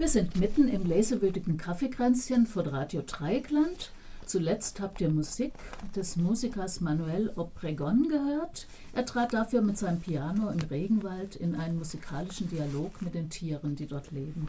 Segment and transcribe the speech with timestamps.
[0.00, 3.90] Wir sind mitten im lesewürdigen Kaffeekränzchen von Radio Dreieckland.
[4.24, 5.52] Zuletzt habt ihr Musik
[5.94, 8.66] des Musikers Manuel Obregon gehört.
[8.94, 13.76] Er trat dafür mit seinem Piano im Regenwald in einen musikalischen Dialog mit den Tieren,
[13.76, 14.48] die dort leben.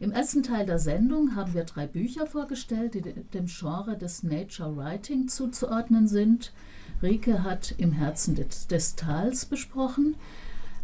[0.00, 4.78] Im ersten Teil der Sendung haben wir drei Bücher vorgestellt, die dem Genre des Nature
[4.78, 6.54] Writing zuzuordnen sind.
[7.02, 10.14] Rike hat Im Herzen des, des Tals besprochen.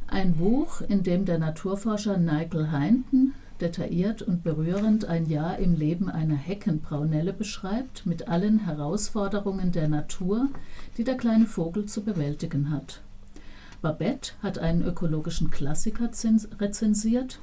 [0.07, 6.11] Ein Buch, in dem der Naturforscher Nigel Heinten detailliert und berührend ein Jahr im Leben
[6.11, 10.49] einer Heckenbraunelle beschreibt, mit allen Herausforderungen der Natur,
[10.97, 13.01] die der kleine Vogel zu bewältigen hat.
[13.83, 16.11] Babette hat einen ökologischen Klassiker
[16.61, 17.39] rezensiert.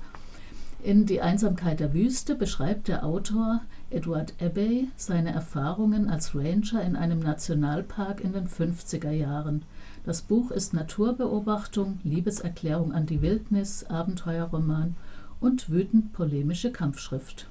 [0.84, 6.96] In Die Einsamkeit der Wüste beschreibt der Autor Edward Abbey seine Erfahrungen als Ranger in
[6.96, 9.64] einem Nationalpark in den 50er Jahren.
[10.06, 14.96] Das Buch ist Naturbeobachtung, Liebeserklärung an die Wildnis, Abenteuerroman
[15.40, 17.48] und wütend polemische Kampfschrift.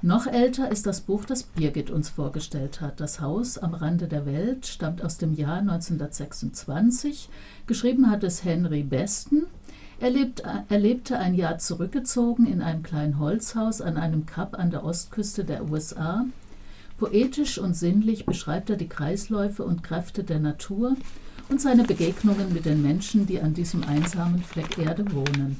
[0.00, 3.00] Noch älter ist das Buch, das Birgit uns vorgestellt hat.
[3.00, 7.28] Das Haus am Rande der Welt stammt aus dem Jahr 1926.
[7.66, 9.46] Geschrieben hat es Henry Besten.
[9.98, 14.70] Er, lebt, er lebte ein Jahr zurückgezogen in einem kleinen Holzhaus an einem Kap an
[14.70, 16.24] der Ostküste der USA.
[16.96, 20.94] Poetisch und sinnlich beschreibt er die Kreisläufe und Kräfte der Natur
[21.48, 25.56] und seine Begegnungen mit den Menschen, die an diesem einsamen Fleck Erde wohnen.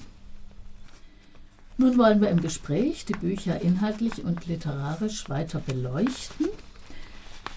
[1.81, 6.49] Nun wollen wir im Gespräch die Bücher inhaltlich und literarisch weiter beleuchten.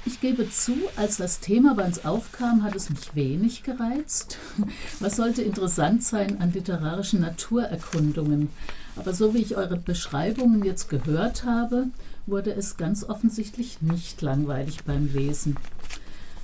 [0.06, 4.38] Ich gebe zu, als das Thema bei uns aufkam, hat es mich wenig gereizt.
[5.00, 8.50] Was sollte interessant sein an literarischen Naturerkundungen?
[8.96, 11.88] Aber so wie ich eure Beschreibungen jetzt gehört habe,
[12.28, 15.56] wurde es ganz offensichtlich nicht langweilig beim Lesen.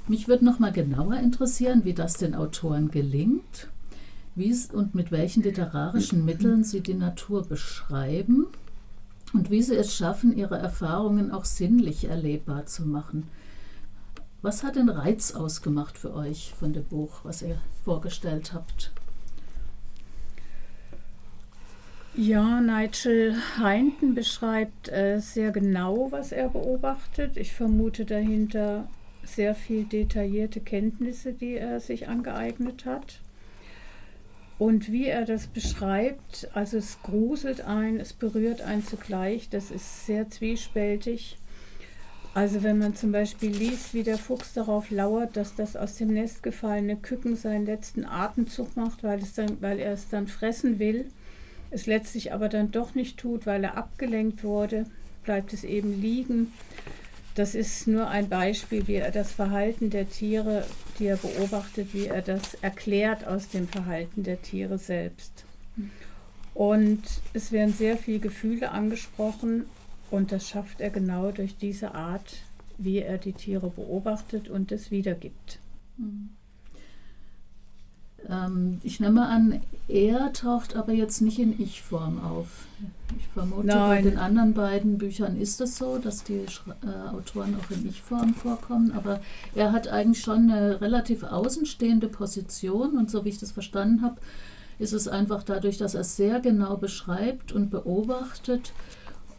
[0.08, 3.68] Mich würde noch mal genauer interessieren, wie das den Autoren gelingt
[4.38, 8.48] wie und mit welchen literarischen Mitteln sie die Natur beschreiben
[9.34, 13.28] und wie sie es schaffen, ihre Erfahrungen auch sinnlich erlebbar zu machen.
[14.42, 18.92] Was hat den Reiz ausgemacht für euch von dem Buch, was ihr vorgestellt habt?
[22.16, 27.38] Ja, Nigel Heinten beschreibt äh, sehr genau, was er beobachtet.
[27.38, 28.88] Ich vermute dahinter
[29.24, 33.20] sehr viel detaillierte Kenntnisse, die er sich angeeignet hat.
[34.60, 40.06] Und wie er das beschreibt, also es gruselt ein, es berührt einen zugleich, das ist
[40.08, 41.38] sehr zwiespältig.
[42.34, 46.14] Also wenn man zum Beispiel liest, wie der Fuchs darauf lauert, dass das aus dem
[46.14, 50.80] Nest gefallene Küken seinen letzten Atemzug macht, weil, es dann, weil er es dann fressen
[50.80, 51.06] will,
[51.70, 54.86] es letztlich aber dann doch nicht tut, weil er abgelenkt wurde,
[55.24, 56.54] bleibt es eben liegen.
[57.38, 60.66] Das ist nur ein Beispiel, wie er das Verhalten der Tiere,
[60.98, 65.46] die er beobachtet, wie er das erklärt aus dem Verhalten der Tiere selbst.
[66.56, 67.04] Und
[67.34, 69.66] es werden sehr viele Gefühle angesprochen
[70.10, 72.38] und das schafft er genau durch diese Art,
[72.80, 75.60] wie er die Tiere beobachtet und es wiedergibt.
[78.28, 82.66] Ähm, ich nehme an, er taucht aber jetzt nicht in Ich-Form auf.
[83.18, 84.04] Ich vermute, Nein.
[84.04, 88.34] bei den anderen beiden Büchern ist es so, dass die äh, Autoren auch in Ich-Form
[88.34, 89.22] vorkommen, aber
[89.56, 94.18] er hat eigentlich schon eine relativ außenstehende Position und so wie ich das verstanden habe,
[94.78, 98.74] ist es einfach dadurch, dass er sehr genau beschreibt und beobachtet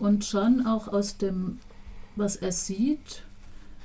[0.00, 1.61] und schon auch aus dem,
[2.17, 3.22] was er sieht,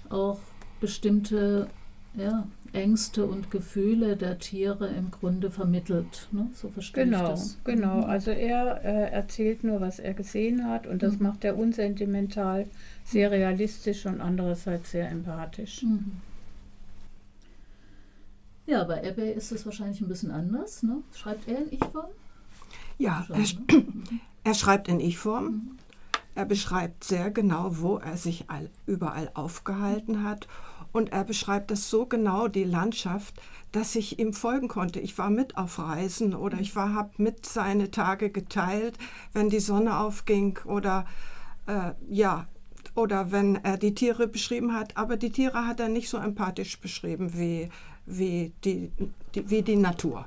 [0.10, 0.40] auch
[0.80, 1.68] bestimmte
[2.16, 6.28] ja, Ängste und Gefühle der Tiere im Grunde vermittelt.
[6.32, 6.50] Ne?
[6.54, 7.58] So verstehe genau, ich das.
[7.64, 8.04] Genau, mhm.
[8.06, 11.28] also er äh, erzählt nur, was er gesehen hat und das mhm.
[11.28, 12.68] macht er unsentimental,
[13.06, 15.84] sehr realistisch und andererseits sehr empathisch.
[15.84, 16.14] Mhm.
[18.66, 20.84] Ja, bei Ebbe ist es wahrscheinlich ein bisschen anders.
[20.84, 21.04] Ne?
[21.14, 22.08] Schreibt er in Ich-Form?
[22.98, 23.46] Ja, er, ne?
[24.44, 25.46] er, schreibt in Ich-Form.
[25.46, 25.78] Mhm.
[26.36, 30.48] Er beschreibt sehr genau, wo er sich all, überall aufgehalten hat
[30.94, 33.34] und er beschreibt das so genau, die Landschaft,
[33.74, 35.00] dass ich ihm folgen konnte.
[35.00, 38.98] Ich war mit auf Reisen oder ich habe mit seine Tage geteilt,
[39.34, 41.06] wenn die Sonne aufging oder
[41.66, 42.48] äh, ja,
[42.96, 44.96] oder wenn er die Tiere beschrieben hat.
[44.96, 47.70] Aber die Tiere hat er nicht so empathisch beschrieben wie,
[48.06, 48.92] wie, die,
[49.34, 50.26] die wie die Natur.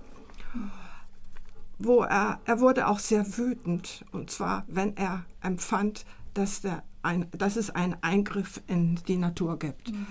[1.78, 6.04] Wo er, er wurde auch sehr wütend, und zwar, wenn er empfand,
[6.34, 9.92] dass, der ein, dass es einen Eingriff in die Natur gibt.
[9.92, 10.06] Mhm.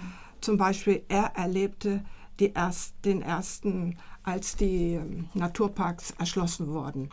[0.45, 2.06] Zum Beispiel, er erlebte
[2.39, 7.09] erst, den ersten, als die ähm, Naturparks erschlossen wurden.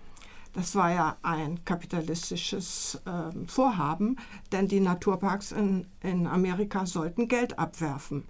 [0.52, 4.16] Das war ja ein kapitalistisches äh, Vorhaben,
[4.52, 8.24] denn die Naturparks in, in Amerika sollten Geld abwerfen.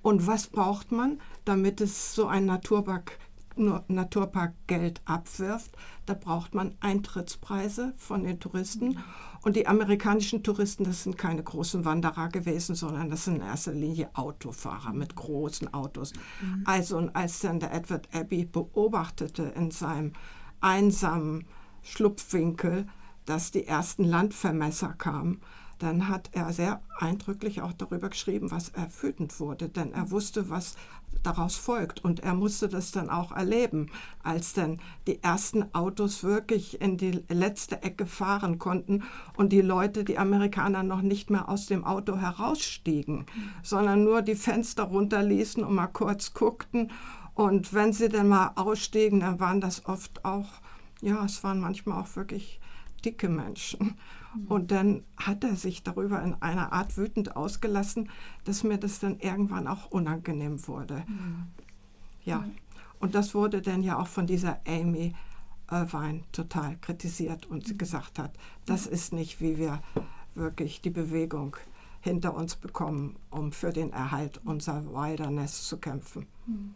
[0.00, 3.18] Und was braucht man, damit es so ein Naturpark
[3.56, 5.70] Naturpark Geld abwirft.
[6.06, 8.98] Da braucht man Eintrittspreise von den Touristen.
[9.42, 13.72] Und die amerikanischen Touristen, das sind keine großen Wanderer gewesen, sondern das sind in erster
[13.72, 16.12] Linie Autofahrer mit großen Autos.
[16.40, 16.62] Mhm.
[16.64, 20.12] Also, und als dann der Edward Abbey beobachtete in seinem
[20.60, 21.46] einsamen
[21.82, 22.86] Schlupfwinkel,
[23.24, 25.40] dass die ersten Landvermesser kamen,
[25.78, 30.48] dann hat er sehr eindrücklich auch darüber geschrieben, was er wütend wurde, denn er wusste,
[30.48, 30.76] was
[31.22, 32.04] daraus folgt.
[32.04, 33.90] Und er musste das dann auch erleben,
[34.22, 39.02] als dann die ersten Autos wirklich in die letzte Ecke fahren konnten
[39.36, 43.26] und die Leute, die Amerikaner noch nicht mehr aus dem Auto herausstiegen,
[43.62, 46.90] sondern nur die Fenster runterließen und mal kurz guckten.
[47.34, 50.48] Und wenn sie dann mal ausstiegen, dann waren das oft auch,
[51.02, 52.60] ja, es waren manchmal auch wirklich
[53.04, 53.96] dicke Menschen.
[54.48, 58.10] Und dann hat er sich darüber in einer Art wütend ausgelassen,
[58.44, 61.04] dass mir das dann irgendwann auch unangenehm wurde.
[61.06, 61.46] Mhm.
[62.24, 62.44] Ja,
[62.98, 65.14] und das wurde dann ja auch von dieser Amy
[65.70, 67.78] Irvine total kritisiert und mhm.
[67.78, 68.32] gesagt hat,
[68.66, 69.80] das ist nicht, wie wir
[70.34, 71.56] wirklich die Bewegung
[72.00, 76.26] hinter uns bekommen, um für den Erhalt unserer Wilderness zu kämpfen.
[76.46, 76.74] Mhm.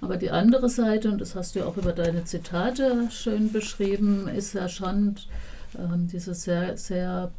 [0.00, 4.26] Aber die andere Seite, und das hast du ja auch über deine Zitate schön beschrieben,
[4.26, 5.14] ist ja schon
[5.78, 7.32] ähm, dieses sehr, sehr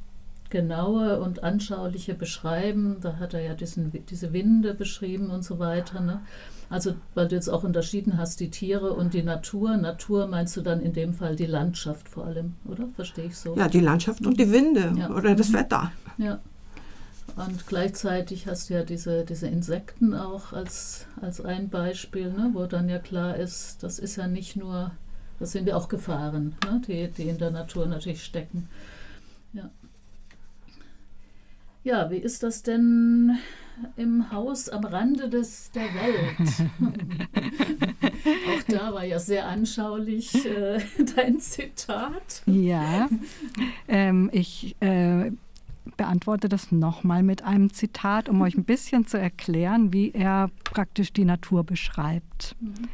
[0.50, 2.98] genaue und anschauliche Beschreiben.
[3.02, 6.00] Da hat er ja diesen, diese Winde beschrieben und so weiter.
[6.00, 6.22] Ne?
[6.70, 9.78] Also, weil du jetzt auch unterschieden hast, die Tiere und die Natur.
[9.78, 12.88] Natur meinst du dann in dem Fall die Landschaft vor allem, oder?
[12.96, 13.56] Verstehe ich so?
[13.56, 15.10] Ja, die Landschaft und die Winde ja.
[15.10, 15.92] oder das Wetter.
[16.18, 16.40] Ja.
[17.36, 22.52] Und gleichzeitig hast du ja diese, diese Insekten auch als, als ein Beispiel, ne?
[22.54, 24.92] wo dann ja klar ist, das ist ja nicht nur
[25.44, 28.70] das sind ja auch Gefahren, ne, die, die in der Natur natürlich stecken.
[29.52, 29.70] Ja.
[31.84, 33.38] Ja, wie ist das denn
[33.98, 36.70] im Haus am Rande des, der Welt?
[38.48, 40.80] Auch da war ja sehr anschaulich äh,
[41.18, 42.44] dein Zitat.
[42.46, 43.10] Ja,
[43.90, 45.34] ähm, ich äh,
[45.98, 51.12] beantworte das nochmal mit einem Zitat, um euch ein bisschen zu erklären, wie er praktisch
[51.12, 52.56] die Natur beschreibt.
[52.62, 52.88] Mhm.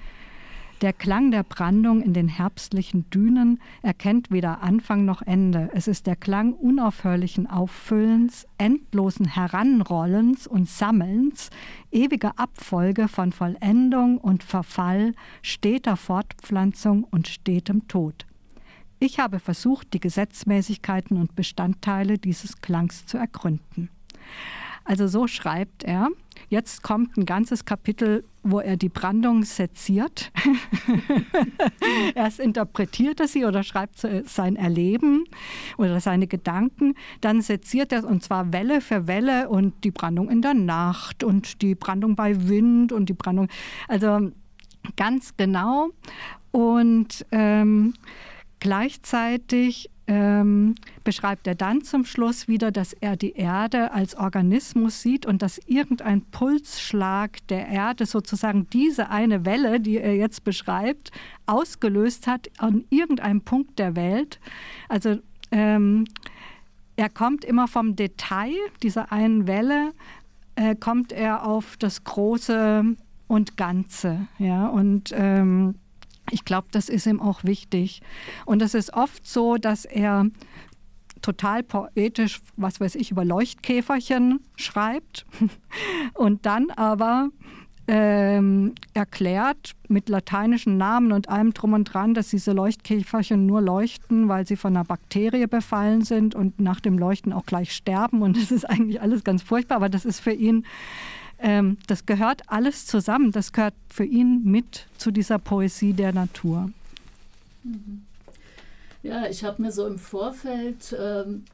[0.81, 5.69] Der Klang der Brandung in den herbstlichen Dünen erkennt weder Anfang noch Ende.
[5.73, 11.49] Es ist der Klang unaufhörlichen Auffüllens, endlosen Heranrollens und Sammelns,
[11.91, 18.25] ewiger Abfolge von Vollendung und Verfall, steter Fortpflanzung und stetem Tod.
[18.99, 23.89] Ich habe versucht, die Gesetzmäßigkeiten und Bestandteile dieses Klangs zu ergründen.
[24.85, 26.09] Also so schreibt er.
[26.47, 30.31] Jetzt kommt ein ganzes Kapitel, wo er die Brandung seziert.
[32.15, 35.25] Erst interpretiert er sie oder schreibt sein Erleben
[35.77, 36.95] oder seine Gedanken.
[37.21, 41.61] Dann seziert er und zwar Welle für Welle und die Brandung in der Nacht und
[41.61, 43.47] die Brandung bei Wind und die Brandung.
[43.87, 44.31] Also
[44.95, 45.89] ganz genau.
[46.51, 47.93] Und ähm,
[48.59, 50.73] gleichzeitig ähm,
[51.03, 55.59] beschreibt er dann zum Schluss wieder, dass er die Erde als Organismus sieht und dass
[55.67, 61.11] irgendein Pulsschlag der Erde sozusagen diese eine Welle, die er jetzt beschreibt,
[61.45, 64.39] ausgelöst hat an irgendeinem Punkt der Welt.
[64.87, 65.19] Also
[65.51, 66.05] ähm,
[66.95, 69.91] er kommt immer vom Detail dieser einen Welle,
[70.55, 72.83] äh, kommt er auf das Große
[73.27, 74.27] und Ganze.
[74.39, 75.75] Ja, und ähm,
[76.31, 78.01] ich glaube, das ist ihm auch wichtig.
[78.45, 80.25] Und es ist oft so, dass er
[81.21, 85.25] total poetisch, was weiß ich, über Leuchtkäferchen schreibt
[86.13, 87.29] und dann aber
[87.87, 94.29] ähm, erklärt mit lateinischen Namen und allem drum und dran, dass diese Leuchtkäferchen nur leuchten,
[94.29, 98.21] weil sie von einer Bakterie befallen sind und nach dem Leuchten auch gleich sterben.
[98.21, 100.65] Und das ist eigentlich alles ganz furchtbar, aber das ist für ihn
[101.41, 103.31] ähm, das gehört alles zusammen.
[103.31, 106.71] Das gehört für ihn mit zu dieser Poesie der Natur.
[107.63, 108.03] Mhm.
[109.01, 111.45] Ja, ich habe mir so im Vorfeld, ähm,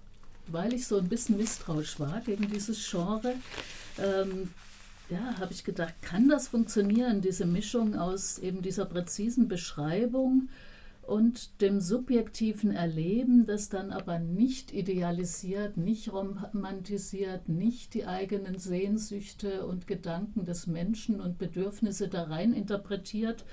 [0.48, 3.36] weil ich so ein bisschen misstrauisch war gegen dieses Genre,
[4.00, 4.50] ähm,
[5.10, 10.50] ja, habe ich gedacht, kann das funktionieren, diese Mischung aus eben dieser präzisen Beschreibung
[11.08, 19.66] und dem subjektiven Erleben, das dann aber nicht idealisiert, nicht romantisiert, nicht die eigenen Sehnsüchte
[19.68, 23.46] und Gedanken des Menschen und Bedürfnisse da rein interpretiert.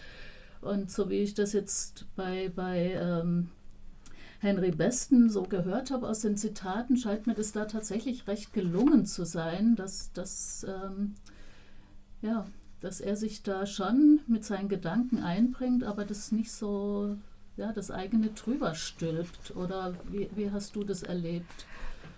[0.62, 3.48] Und so wie ich das jetzt bei, bei ähm,
[4.38, 9.04] Henry Besten so gehört habe aus den Zitaten, scheint mir das da tatsächlich recht gelungen
[9.04, 11.14] zu sein, dass, dass, ähm,
[12.22, 12.46] ja,
[12.80, 17.16] dass er sich da schon mit seinen Gedanken einbringt, aber das nicht so
[17.56, 19.54] ja, das eigene drüber stülpt.
[19.56, 21.66] Oder wie, wie hast du das erlebt?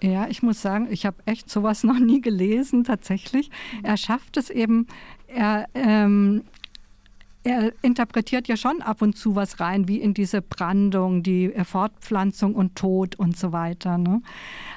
[0.02, 3.50] Ja, ich muss sagen, ich habe echt sowas noch nie gelesen, tatsächlich.
[3.50, 3.84] Mhm.
[3.84, 4.86] Er schafft es eben,
[5.26, 6.44] er, ähm,
[7.42, 12.54] er interpretiert ja schon ab und zu was rein, wie in diese Brandung, die Fortpflanzung
[12.54, 13.98] und Tod und so weiter.
[13.98, 14.22] Ne?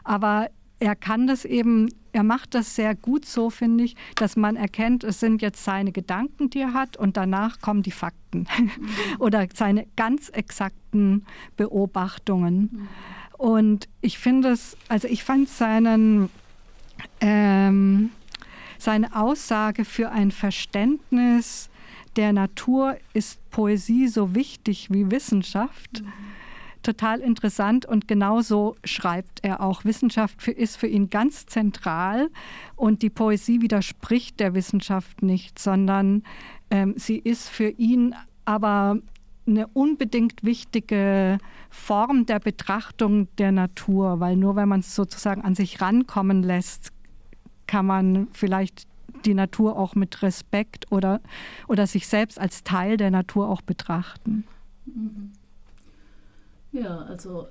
[0.03, 0.49] Aber
[0.79, 5.03] er kann das eben, er macht das sehr gut so, finde ich, dass man erkennt,
[5.03, 8.47] es sind jetzt seine Gedanken, die er hat und danach kommen die Fakten
[9.19, 12.89] oder seine ganz exakten Beobachtungen.
[13.37, 16.31] Und ich finde es, also ich fand seinen,
[17.21, 18.09] ähm,
[18.79, 21.69] seine Aussage für ein Verständnis
[22.15, 26.01] der Natur ist Poesie so wichtig wie Wissenschaft.
[26.01, 26.13] Mhm
[26.87, 29.83] total interessant und genauso schreibt er auch.
[29.83, 32.29] Wissenschaft für, ist für ihn ganz zentral
[32.77, 36.23] und die Poesie widerspricht der Wissenschaft nicht, sondern
[36.71, 38.15] ähm, sie ist für ihn
[38.45, 38.99] aber
[39.45, 41.39] eine unbedingt wichtige
[41.69, 46.91] Form der Betrachtung der Natur, weil nur wenn man es sozusagen an sich rankommen lässt,
[47.65, 48.87] kann man vielleicht
[49.25, 51.19] die Natur auch mit Respekt oder,
[51.67, 54.45] oder sich selbst als Teil der Natur auch betrachten.
[54.85, 55.33] Mhm.
[56.79, 57.47] Ja, also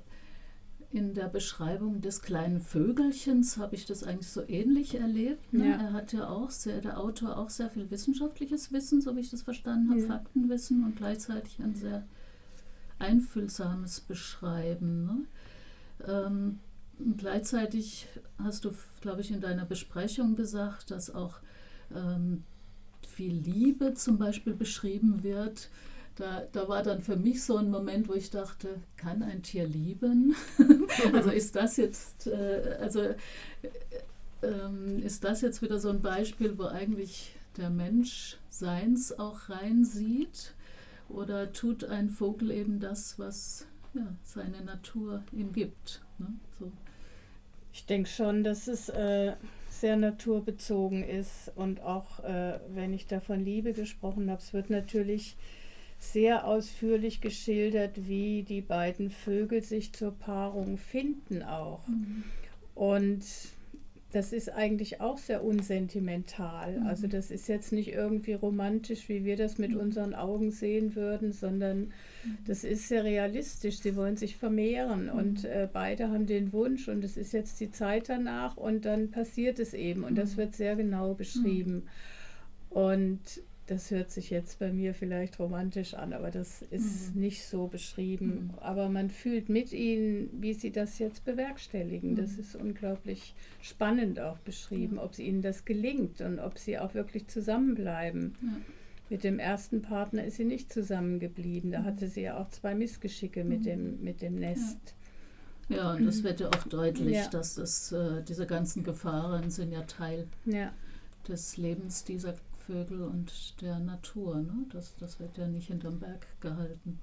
[0.91, 5.53] in der Beschreibung des kleinen Vögelchens habe ich das eigentlich so ähnlich erlebt.
[5.53, 5.69] Ne?
[5.69, 5.75] Ja.
[5.75, 9.29] Er hat ja auch sehr, der Autor auch sehr viel wissenschaftliches Wissen, so wie ich
[9.29, 10.07] das verstanden habe, ja.
[10.07, 12.05] Faktenwissen und gleichzeitig ein sehr
[12.99, 15.05] einfühlsames Beschreiben.
[15.05, 15.25] Ne?
[16.07, 16.59] Ähm,
[17.17, 18.07] gleichzeitig
[18.41, 21.39] hast du, glaube ich, in deiner Besprechung gesagt, dass auch
[21.93, 22.43] ähm,
[23.05, 25.69] viel Liebe zum Beispiel beschrieben wird
[26.17, 29.67] da, da war dann für mich so ein Moment, wo ich dachte, kann ein Tier
[29.67, 30.35] lieben?
[31.13, 33.15] also ist das jetzt, äh, also äh,
[34.41, 40.53] äh, ist das jetzt wieder so ein Beispiel, wo eigentlich der Mensch seins auch reinsieht?
[41.07, 46.01] Oder tut ein Vogel eben das, was ja, seine Natur ihm gibt?
[46.17, 46.27] Ne?
[46.59, 46.71] So.
[47.71, 49.35] Ich denke schon, dass es äh,
[49.69, 54.71] sehr naturbezogen ist und auch äh, wenn ich da von Liebe gesprochen habe, es wird
[54.71, 55.37] natürlich
[55.99, 61.87] sehr ausführlich geschildert, wie die beiden Vögel sich zur Paarung finden auch.
[61.87, 62.23] Mhm.
[62.75, 63.23] Und
[64.11, 66.79] das ist eigentlich auch sehr unsentimental.
[66.79, 66.87] Mhm.
[66.87, 69.79] Also das ist jetzt nicht irgendwie romantisch, wie wir das mit mhm.
[69.79, 72.37] unseren Augen sehen würden, sondern mhm.
[72.45, 73.79] das ist sehr realistisch.
[73.79, 75.19] Sie wollen sich vermehren mhm.
[75.19, 79.11] und äh, beide haben den Wunsch und es ist jetzt die Zeit danach und dann
[79.11, 80.37] passiert es eben und das mhm.
[80.37, 81.83] wird sehr genau beschrieben.
[82.69, 83.19] Und
[83.67, 87.21] das hört sich jetzt bei mir vielleicht romantisch an, aber das ist mhm.
[87.21, 88.51] nicht so beschrieben.
[88.53, 88.59] Mhm.
[88.59, 92.11] Aber man fühlt mit ihnen, wie sie das jetzt bewerkstelligen.
[92.11, 92.15] Mhm.
[92.15, 97.27] Das ist unglaublich spannend auch beschrieben, ob ihnen das gelingt und ob sie auch wirklich
[97.27, 98.35] zusammenbleiben.
[98.41, 98.47] Ja.
[99.09, 101.71] Mit dem ersten Partner ist sie nicht zusammengeblieben.
[101.71, 101.85] Da mhm.
[101.85, 103.63] hatte sie ja auch zwei Missgeschicke mit, mhm.
[103.63, 104.95] dem, mit dem Nest.
[105.67, 105.75] Ja.
[105.75, 107.27] ja und das wird ja auch deutlich, ja.
[107.27, 110.71] dass das, äh, diese ganzen Gefahren sind ja Teil ja.
[111.27, 112.35] des Lebens dieser
[112.67, 114.35] Vögel und der Natur.
[114.41, 114.65] Ne?
[114.71, 116.99] Das, das wird ja nicht hinterm Berg gehalten.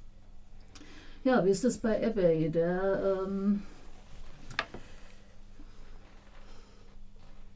[1.25, 2.51] Ja, wie ist es bei Abbey?
[2.51, 3.63] Der, ähm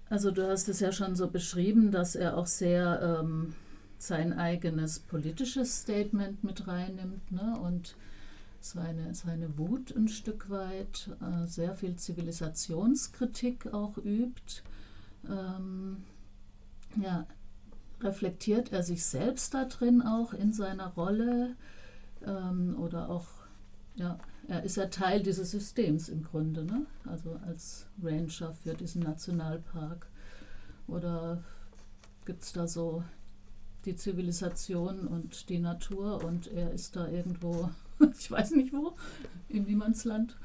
[0.09, 3.55] also du hast es ja schon so beschrieben, dass er auch sehr ähm,
[3.99, 7.59] sein eigenes politisches Statement mit reinnimmt ne?
[7.61, 7.95] und
[8.61, 14.62] seine, seine Wut ein Stück weit, äh, sehr viel Zivilisationskritik auch übt.
[15.29, 15.99] Ähm,
[16.97, 17.27] ja,
[18.02, 21.57] reflektiert er sich selbst da drin auch in seiner Rolle
[22.25, 23.26] ähm, oder auch,
[23.97, 26.87] ja, er ist ja Teil dieses Systems im Grunde, ne?
[27.05, 30.07] also als Ranger für diesen Nationalpark.
[30.87, 31.43] Oder
[32.25, 33.02] gibt es da so
[33.85, 37.71] die Zivilisation und die Natur und er ist da irgendwo,
[38.19, 38.97] ich weiß nicht wo,
[39.49, 40.37] im Niemandsland?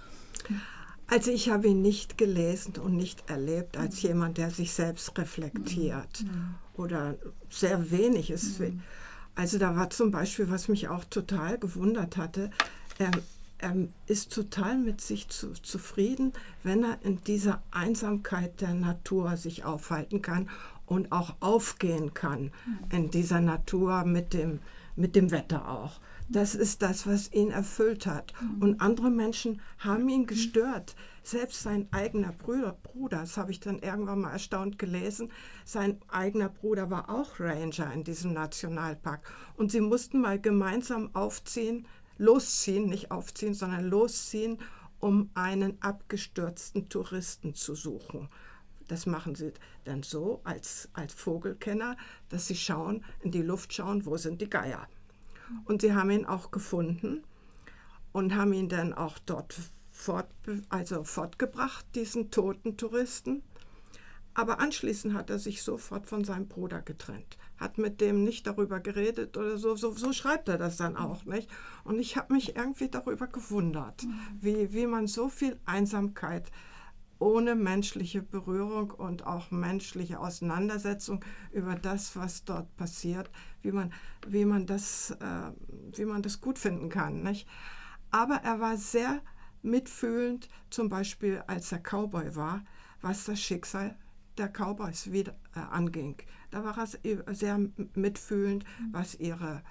[1.08, 4.10] Also ich habe ihn nicht gelesen und nicht erlebt als mhm.
[4.10, 6.24] jemand, der sich selbst reflektiert.
[6.24, 7.16] Mhm oder
[7.50, 8.60] sehr wenig ist.
[8.60, 8.82] Mhm.
[9.36, 12.52] Also da war zum Beispiel, was mich auch total gewundert hatte,
[13.00, 13.12] er,
[13.58, 13.76] er
[14.06, 20.22] ist total mit sich zu, zufrieden, wenn er in dieser Einsamkeit der Natur sich aufhalten
[20.22, 20.50] kann
[20.86, 22.78] und auch aufgehen kann mhm.
[22.92, 24.60] in dieser Natur mit dem,
[24.96, 26.00] mit dem Wetter auch.
[26.30, 28.34] Das ist das, was ihn erfüllt hat.
[28.40, 28.62] Mhm.
[28.62, 30.96] Und andere Menschen haben ihn gestört.
[31.26, 35.32] Selbst sein eigener Bruder, Bruder, das habe ich dann irgendwann mal erstaunt gelesen,
[35.64, 39.26] sein eigener Bruder war auch Ranger in diesem Nationalpark.
[39.56, 41.88] Und sie mussten mal gemeinsam aufziehen,
[42.18, 44.60] losziehen, nicht aufziehen, sondern losziehen,
[45.00, 48.28] um einen abgestürzten Touristen zu suchen.
[48.90, 49.54] Das machen sie
[49.86, 51.96] dann so als, als Vogelkenner,
[52.28, 54.88] dass sie schauen, in die Luft schauen, wo sind die Geier.
[55.64, 57.24] Und sie haben ihn auch gefunden
[58.12, 59.56] und haben ihn dann auch dort
[59.94, 60.28] fort,
[60.70, 63.44] also fortgebracht, diesen toten Touristen.
[64.34, 68.80] Aber anschließend hat er sich sofort von seinem Bruder getrennt, hat mit dem nicht darüber
[68.80, 69.76] geredet oder so.
[69.76, 71.48] So, so schreibt er das dann auch, nicht?
[71.84, 74.20] Und ich habe mich irgendwie darüber gewundert, mhm.
[74.42, 76.52] wie, wie man so viel Einsamkeit
[77.20, 83.30] ohne menschliche Berührung und auch menschliche Auseinandersetzung über das, was dort passiert,
[83.62, 83.94] wie man,
[84.28, 85.52] wie man, das, äh,
[85.96, 87.22] wie man das gut finden kann.
[87.22, 87.48] Nicht?
[88.10, 89.22] Aber er war sehr
[89.64, 92.64] mitfühlend, zum Beispiel als er Cowboy war,
[93.02, 93.96] was das Schicksal
[94.38, 96.16] der Cowboys wieder äh, anging.
[96.52, 97.60] Da war er sehr
[97.96, 99.62] mitfühlend, was ihre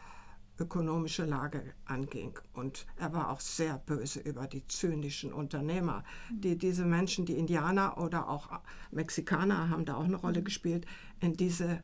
[0.58, 2.38] ökonomische Lage anging.
[2.52, 7.98] Und er war auch sehr böse über die zynischen Unternehmer, die diese Menschen, die Indianer
[7.98, 8.48] oder auch
[8.90, 10.86] Mexikaner haben da auch eine Rolle gespielt,
[11.20, 11.82] in diese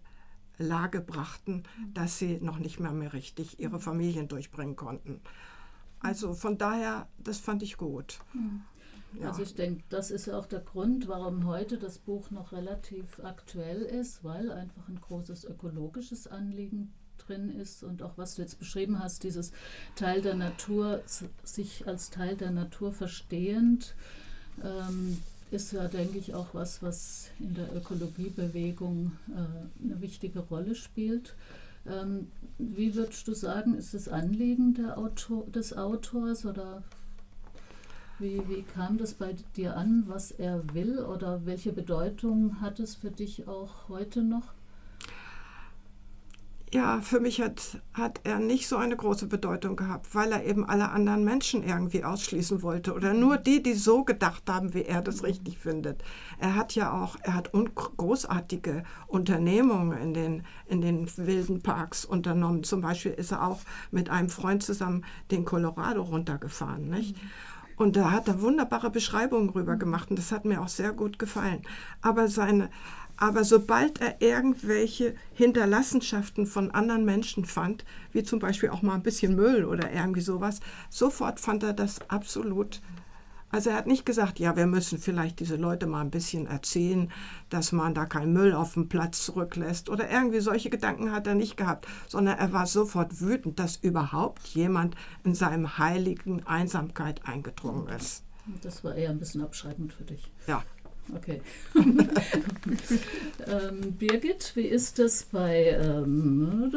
[0.59, 1.63] Lage brachten,
[1.95, 5.21] dass sie noch nicht mehr, mehr richtig ihre Familien durchbringen konnten.
[6.01, 8.21] Also von daher, das fand ich gut.
[9.21, 9.29] Ja.
[9.29, 13.83] Also ich denke, das ist auch der Grund, warum heute das Buch noch relativ aktuell
[13.83, 19.03] ist, weil einfach ein großes ökologisches Anliegen drin ist und auch was du jetzt beschrieben
[19.03, 19.53] hast, dieses
[19.97, 21.03] Teil der Natur,
[21.43, 23.95] sich als Teil der Natur verstehend,
[24.63, 25.19] ähm,
[25.51, 31.35] ist ja, denke ich, auch was, was in der Ökologiebewegung äh, eine wichtige Rolle spielt.
[31.91, 32.29] Ähm,
[32.59, 36.83] wie würdest du sagen, ist das Anliegen Autor, des Autors oder
[38.19, 42.97] wie, wie kam das bei dir an, was er will oder welche Bedeutung hat es
[42.97, 44.58] für dich auch heute noch?
[46.71, 50.69] Ja, für mich hat, hat er nicht so eine große Bedeutung gehabt, weil er eben
[50.69, 55.01] alle anderen Menschen irgendwie ausschließen wollte oder nur die, die so gedacht haben, wie er
[55.01, 56.03] das richtig findet.
[56.39, 62.65] Er hat ja auch, er hat großartige Unternehmungen in den, in den wilden Parks unternommen.
[62.65, 63.61] Zum Beispiel ist er auch
[63.91, 67.17] mit einem Freund zusammen den Colorado runtergefahren, nicht?
[67.77, 71.19] Und da hat er wunderbare Beschreibungen rüber gemacht und das hat mir auch sehr gut
[71.19, 71.63] gefallen.
[72.03, 72.71] Aber seine,
[73.19, 79.03] aber sobald er irgendwelche Hinterlassenschaften von anderen Menschen fand, wie zum Beispiel auch mal ein
[79.03, 82.81] bisschen Müll oder irgendwie sowas, sofort fand er das absolut.
[83.51, 87.11] Also er hat nicht gesagt, ja, wir müssen vielleicht diese Leute mal ein bisschen erziehen,
[87.49, 91.35] dass man da keinen Müll auf dem Platz zurücklässt oder irgendwie solche Gedanken hat er
[91.35, 97.89] nicht gehabt, sondern er war sofort wütend, dass überhaupt jemand in seinem heiligen Einsamkeit eingedrungen
[97.89, 98.23] ist.
[98.63, 100.31] Das war eher ein bisschen abschreibend für dich.
[100.47, 100.63] Ja.
[101.15, 101.41] Okay.
[103.47, 106.71] ähm, Birgit, wie ist das bei ähm,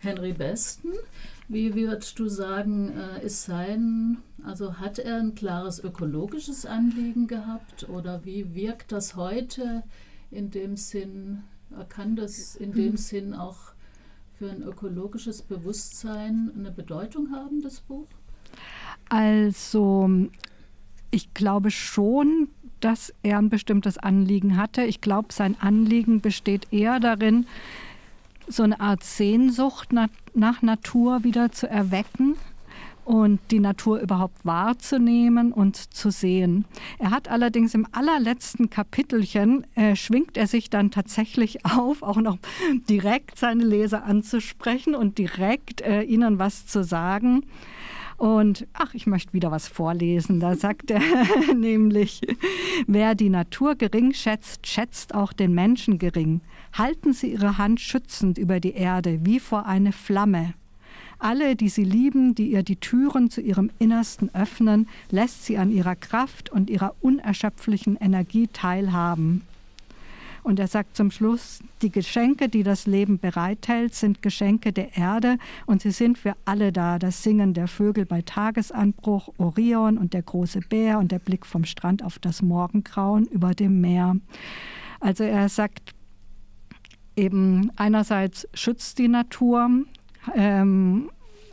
[0.00, 0.92] Henry Besten?
[1.48, 7.88] Wie würdest du sagen, äh, ist sein, also hat er ein klares ökologisches Anliegen gehabt
[7.88, 9.82] oder wie wirkt das heute
[10.30, 11.44] in dem Sinn,
[11.88, 13.72] kann das in dem Sinn auch
[14.38, 18.06] für ein ökologisches Bewusstsein eine Bedeutung haben, das Buch?
[19.08, 20.10] Also
[21.10, 22.48] ich glaube schon,
[22.80, 24.82] dass er ein bestimmtes Anliegen hatte.
[24.84, 27.46] Ich glaube, sein Anliegen besteht eher darin,
[28.48, 32.36] so eine Art Sehnsucht nach, nach Natur wieder zu erwecken
[33.06, 36.64] und die Natur überhaupt wahrzunehmen und zu sehen.
[36.98, 42.38] Er hat allerdings im allerletzten Kapitelchen, äh, schwingt er sich dann tatsächlich auf, auch noch
[42.90, 47.44] direkt seine Leser anzusprechen und direkt äh, ihnen was zu sagen.
[48.16, 50.40] Und ach, ich möchte wieder was vorlesen.
[50.40, 51.00] Da sagt er
[51.54, 52.22] nämlich,
[52.86, 56.40] wer die Natur gering schätzt, schätzt auch den Menschen gering.
[56.72, 60.54] Halten Sie Ihre Hand schützend über die Erde, wie vor eine Flamme.
[61.18, 65.72] Alle, die sie lieben, die ihr die Türen zu ihrem Innersten öffnen, lässt sie an
[65.72, 69.42] ihrer Kraft und ihrer unerschöpflichen Energie teilhaben.
[70.46, 75.38] Und er sagt zum Schluss, die Geschenke, die das Leben bereithält, sind Geschenke der Erde
[75.66, 77.00] und sie sind für alle da.
[77.00, 81.64] Das Singen der Vögel bei Tagesanbruch, Orion und der große Bär und der Blick vom
[81.64, 84.18] Strand auf das Morgengrauen über dem Meer.
[85.00, 85.96] Also er sagt
[87.16, 89.68] eben einerseits schützt die Natur,
[90.36, 91.10] ähm,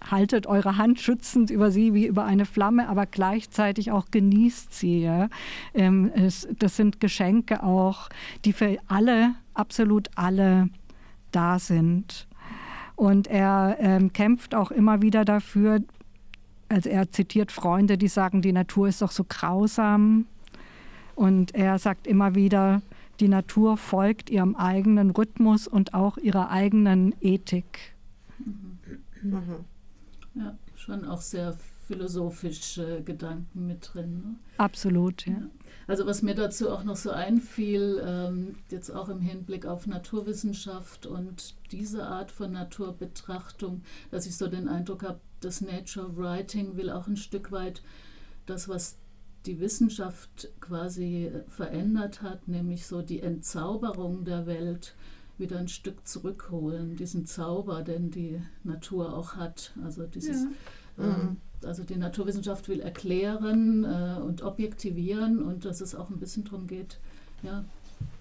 [0.10, 5.02] haltet eure Hand schützend über sie wie über eine Flamme, aber gleichzeitig auch genießt sie.
[5.02, 5.30] Ja?
[5.74, 8.10] Ähm, es, das sind Geschenke auch,
[8.46, 10.70] die für alle, absolut alle
[11.32, 12.28] da sind.
[12.96, 15.82] Und er ähm, kämpft auch immer wieder dafür,
[16.70, 20.26] also er zitiert Freunde, die sagen, die Natur ist doch so grausam.
[21.16, 22.82] Und er sagt immer wieder,
[23.20, 27.94] die Natur folgt ihrem eigenen Rhythmus und auch ihrer eigenen Ethik.
[28.40, 28.80] Mhm.
[29.22, 29.73] Mhm.
[30.36, 31.56] Ja, schon auch sehr
[31.88, 34.14] philosophische Gedanken mit drin.
[34.14, 34.36] Ne?
[34.58, 35.34] Absolut, ja.
[35.34, 35.50] ja.
[35.88, 41.06] Also was mir dazu auch noch so einfiel, ähm, jetzt auch im Hinblick auf Naturwissenschaft
[41.06, 46.90] und diese Art von Naturbetrachtung, dass ich so den Eindruck habe, das Nature Writing will
[46.90, 47.82] auch ein Stück weit
[48.46, 48.96] das, was
[49.46, 54.96] die Wissenschaft quasi verändert hat, nämlich so die Entzauberung der Welt
[55.38, 59.74] wieder ein Stück zurückholen, diesen Zauber, den die Natur auch hat.
[59.84, 60.44] Also dieses,
[60.98, 61.04] ja.
[61.04, 61.68] ähm, mhm.
[61.68, 66.68] also die Naturwissenschaft will erklären äh, und objektivieren und dass es auch ein bisschen darum
[66.68, 67.00] geht,
[67.42, 67.64] ja,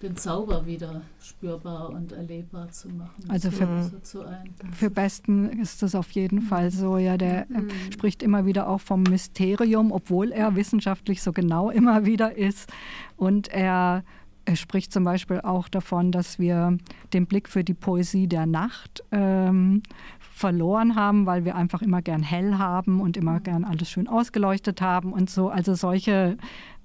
[0.02, 3.24] den Zauber wieder spürbar und erlebbar zu machen.
[3.28, 4.24] Also für, so
[4.72, 6.42] für Besten ist das auf jeden mhm.
[6.42, 6.98] Fall so.
[6.98, 7.70] Ja, der äh, mhm.
[7.92, 12.70] spricht immer wieder auch vom Mysterium, obwohl er wissenschaftlich so genau immer wieder ist.
[13.16, 14.04] Und er,
[14.44, 16.76] er spricht zum Beispiel auch davon, dass wir
[17.12, 19.82] den Blick für die Poesie der Nacht ähm,
[20.18, 23.42] verloren haben, weil wir einfach immer gern hell haben und immer mhm.
[23.42, 25.48] gern alles schön ausgeleuchtet haben und so.
[25.48, 26.36] Also solche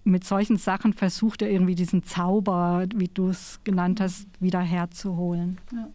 [0.03, 5.57] mit solchen Sachen versucht er irgendwie diesen Zauber, wie du es genannt hast, wieder herzuholen.
[5.73, 5.89] Ja.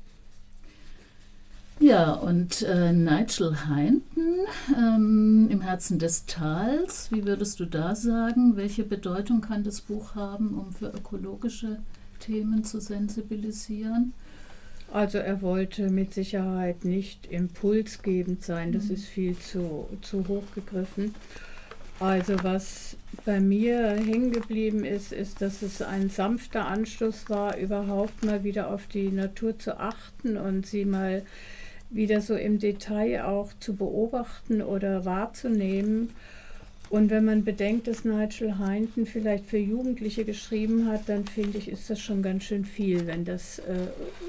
[1.82, 4.36] Ja, und äh, Nigel Heinten
[4.78, 10.14] ähm, im Herzen des Tals, wie würdest du da sagen, welche Bedeutung kann das Buch
[10.14, 11.80] haben, um für ökologische
[12.20, 14.12] Themen zu sensibilisieren?
[14.92, 18.94] Also er wollte mit Sicherheit nicht impulsgebend sein, das mhm.
[18.94, 21.16] ist viel zu, zu hoch gegriffen.
[21.98, 28.24] Also was bei mir hängen geblieben ist, ist, dass es ein sanfter Anstoß war, überhaupt
[28.24, 31.22] mal wieder auf die Natur zu achten und sie mal
[31.94, 36.10] wieder so im Detail auch zu beobachten oder wahrzunehmen.
[36.90, 41.68] Und wenn man bedenkt, dass Nigel Heinten vielleicht für Jugendliche geschrieben hat, dann finde ich,
[41.68, 43.86] ist das schon ganz schön viel, wenn, das, äh,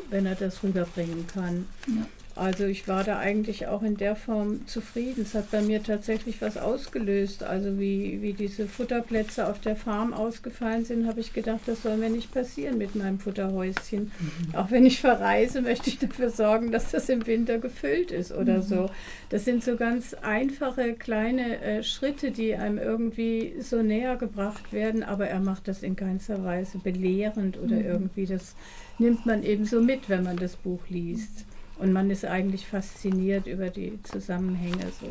[0.09, 1.65] wenn er das rüberbringen kann.
[1.87, 2.05] Ja.
[2.35, 5.21] Also ich war da eigentlich auch in der Form zufrieden.
[5.21, 7.43] Es hat bei mir tatsächlich was ausgelöst.
[7.43, 11.97] Also wie, wie diese Futterplätze auf der Farm ausgefallen sind, habe ich gedacht, das soll
[11.97, 14.11] mir nicht passieren mit meinem Futterhäuschen.
[14.19, 14.55] Mhm.
[14.55, 18.57] Auch wenn ich verreise, möchte ich dafür sorgen, dass das im Winter gefüllt ist oder
[18.57, 18.63] mhm.
[18.63, 18.89] so.
[19.29, 25.03] Das sind so ganz einfache kleine äh, Schritte, die einem irgendwie so näher gebracht werden,
[25.03, 27.85] aber er macht das in keinster Weise belehrend oder mhm.
[27.85, 28.25] irgendwie.
[28.25, 28.55] Das
[28.97, 31.45] nimmt man eben so mit, wenn man das Buch liest.
[31.83, 34.85] Und man ist eigentlich fasziniert über die Zusammenhänge.
[35.01, 35.07] So.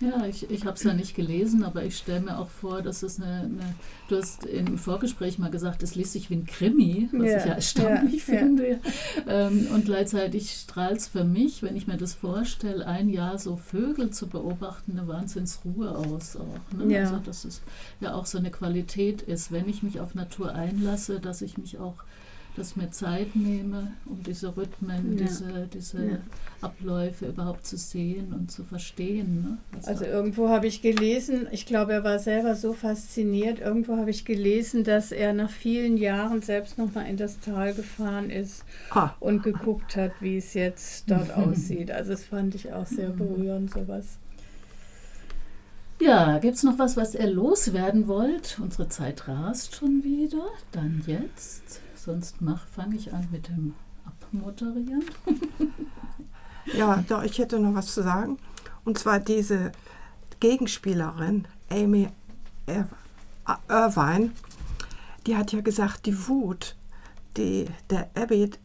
[0.00, 3.02] Ja, ich, ich habe es ja nicht gelesen, aber ich stelle mir auch vor, dass
[3.02, 3.74] es eine, eine,
[4.08, 7.44] Du hast im Vorgespräch mal gesagt, es liest sich wie ein Krimi, was ja, ich
[7.44, 8.70] ja erstaunlich ja, finde.
[8.70, 8.78] Ja.
[9.28, 13.56] Ähm, und gleichzeitig strahlt es für mich, wenn ich mir das vorstelle, ein Jahr so
[13.56, 16.78] Vögel zu beobachten, eine Wahnsinnsruhe aus auch.
[16.78, 17.00] Ne?
[17.00, 17.60] Also, dass es
[18.00, 21.76] ja auch so eine Qualität ist, wenn ich mich auf Natur einlasse, dass ich mich
[21.76, 21.96] auch
[22.58, 25.24] dass ich mir Zeit nehme, um diese Rhythmen, ja.
[25.24, 26.18] diese, diese ja.
[26.60, 29.42] Abläufe überhaupt zu sehen und zu verstehen.
[29.42, 29.58] Ne?
[29.76, 34.10] Also, also irgendwo habe ich gelesen, ich glaube, er war selber so fasziniert, irgendwo habe
[34.10, 39.14] ich gelesen, dass er nach vielen Jahren selbst nochmal in das Tal gefahren ist ah.
[39.20, 41.90] und geguckt hat, wie es jetzt dort aussieht.
[41.90, 43.16] Also das fand ich auch sehr mhm.
[43.18, 44.18] berührend, sowas.
[46.00, 48.58] Ja, gibt es noch was, was ihr loswerden wollt?
[48.62, 50.46] Unsere Zeit rast schon wieder.
[50.70, 52.36] Dann jetzt sonst
[52.74, 53.74] fange ich an mit dem
[54.06, 55.04] Abmoderieren.
[56.72, 58.38] ja, doch, ich hätte noch was zu sagen.
[58.86, 59.72] Und zwar diese
[60.40, 62.08] Gegenspielerin, Amy
[63.68, 64.30] Irvine,
[65.26, 66.76] die hat ja gesagt, die Wut,
[67.36, 68.58] die der Abbott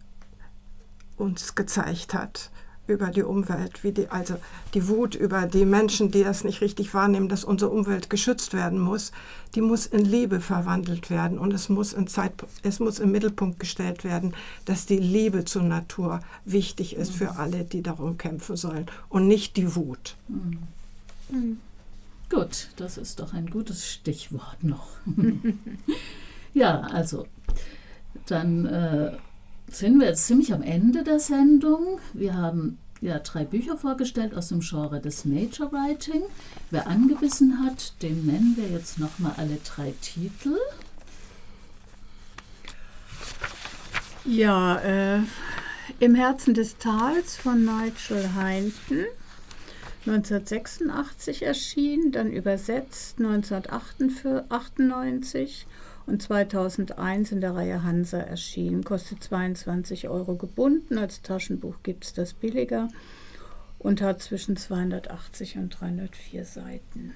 [1.17, 2.49] uns gezeigt hat,
[2.85, 4.35] über die Umwelt, wie die, also
[4.73, 8.79] die Wut über die Menschen, die das nicht richtig wahrnehmen, dass unsere Umwelt geschützt werden
[8.79, 9.11] muss,
[9.55, 13.59] die muss in Liebe verwandelt werden und es muss, in Zeit, es muss im Mittelpunkt
[13.59, 14.33] gestellt werden,
[14.65, 19.55] dass die Liebe zur Natur wichtig ist für alle, die darum kämpfen sollen und nicht
[19.55, 20.15] die Wut.
[20.27, 20.59] Mhm.
[21.29, 21.59] Mhm.
[22.29, 24.87] Gut, das ist doch ein gutes Stichwort noch.
[26.53, 27.27] ja, also
[28.25, 29.11] dann äh,
[29.75, 31.99] sind wir jetzt ziemlich am Ende der Sendung.
[32.13, 36.23] Wir haben ja drei Bücher vorgestellt aus dem Genre des Nature Writing.
[36.71, 40.57] Wer angebissen hat, dem nennen wir jetzt nochmal alle drei Titel.
[44.25, 45.19] Ja, äh,
[45.99, 49.05] Im Herzen des Tals von Nigel Heinten.
[50.05, 55.65] 1986 erschienen, dann übersetzt 1998
[56.05, 58.83] und 2001 in der Reihe Hansa erschienen.
[58.83, 60.97] Kostet 22 Euro gebunden.
[60.97, 62.89] Als Taschenbuch gibt es das billiger
[63.79, 67.13] und hat zwischen 280 und 304 Seiten.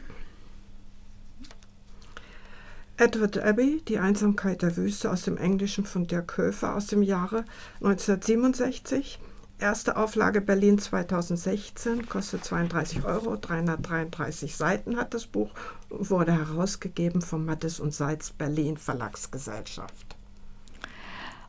[3.00, 7.46] Edward Abbey, Die Einsamkeit der Wüste aus dem Englischen von Dirk Höfer aus dem Jahre
[7.76, 9.20] 1967.
[9.60, 15.50] Erste Auflage Berlin 2016, kostet 32 Euro, 333 Seiten hat das Buch,
[15.90, 20.16] wurde herausgegeben vom Mattes und Seitz Berlin Verlagsgesellschaft.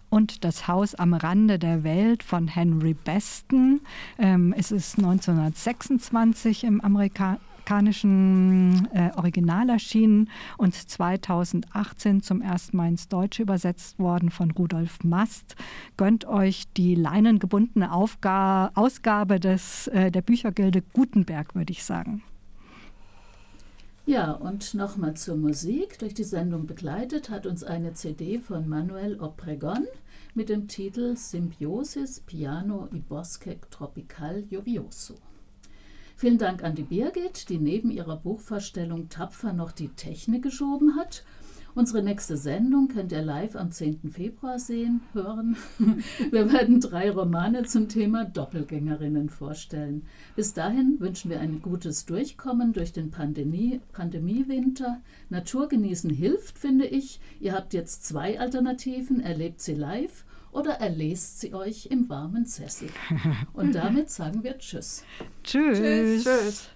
[0.08, 3.82] Und das Haus am Rande der Welt von Henry Beston.
[4.18, 7.38] Ähm, es ist 1926 im Amerika
[7.68, 15.04] toskanischen äh, Original erschienen und 2018 zum ersten Mal ins Deutsche übersetzt worden von Rudolf
[15.04, 15.54] Mast.
[15.98, 22.22] Gönnt euch die leinengebundene Aufga Ausgabe des, äh, der Büchergilde Gutenberg, würde ich sagen.
[24.06, 25.98] Ja, und nochmal zur Musik.
[25.98, 29.86] Durch die Sendung begleitet hat uns eine CD von Manuel Obregon
[30.34, 35.27] mit dem Titel Symbiosis Piano i Bosque Tropical Jovioso.
[36.18, 41.22] Vielen Dank an die Birgit, die neben ihrer Buchvorstellung tapfer noch die Technik geschoben hat
[41.78, 44.10] Unsere nächste Sendung könnt ihr live am 10.
[44.10, 45.56] Februar sehen, hören.
[46.32, 50.02] Wir werden drei Romane zum Thema Doppelgängerinnen vorstellen.
[50.34, 55.00] Bis dahin wünschen wir ein gutes Durchkommen durch den Pandemie, Pandemiewinter.
[55.28, 57.20] Natur genießen hilft, finde ich.
[57.38, 59.20] Ihr habt jetzt zwei Alternativen.
[59.20, 60.24] Erlebt sie live
[60.58, 62.88] oder erlest sie euch im warmen Sessel.
[63.52, 65.04] Und damit sagen wir Tschüss.
[65.44, 66.24] Tschüss.
[66.24, 66.68] Tschüss.